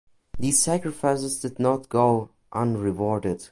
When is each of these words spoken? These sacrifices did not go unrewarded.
These 0.39 0.59
sacrifices 0.63 1.39
did 1.41 1.59
not 1.59 1.87
go 1.87 2.31
unrewarded. 2.51 3.49